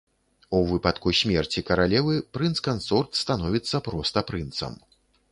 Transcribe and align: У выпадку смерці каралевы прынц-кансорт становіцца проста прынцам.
У 0.59 0.59
выпадку 0.69 1.11
смерці 1.17 1.63
каралевы 1.67 2.15
прынц-кансорт 2.37 3.11
становіцца 3.23 3.83
проста 3.89 4.23
прынцам. 4.31 4.73